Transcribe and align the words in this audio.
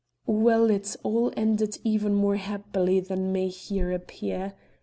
Well, 0.25 0.71
it 0.71 0.95
all 1.03 1.31
ended 1.37 1.77
even 1.83 2.15
more 2.15 2.37
happily 2.37 3.01
than 3.01 3.31
may 3.31 3.49
here 3.49 3.91
appear. 3.91 4.55